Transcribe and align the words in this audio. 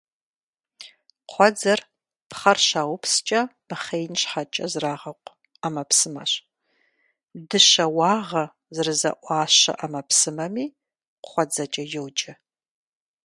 Кхъуэдзэр 1.27 1.79
пхъэр 2.29 2.57
щаупскӀэ 2.67 3.41
мыхъеин 3.67 4.13
щхьэкӀэ 4.21 4.65
зрагъэкъу 4.73 5.35
ӏэмэпсымэщ. 5.59 6.31
Дыщэ 7.49 7.85
уагъэ 7.97 8.43
зэрызэӏуащэ 8.75 9.73
ӏэмэпсымэми 9.79 10.65
кхъуэдзэкӏэ 11.23 11.83
йоджэ. 11.93 12.33